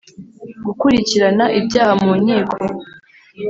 [0.65, 2.55] gukurikirana ibyaha mu nkiko